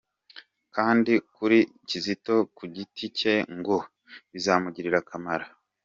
Kandi 0.75 1.13
kuri 1.35 1.59
Kizito 1.87 2.35
ku 2.55 2.63
giti 2.75 3.05
cye 3.17 3.33
ngo 3.57 3.77
bizamugirira 4.33 4.97
akamaro. 5.01 5.45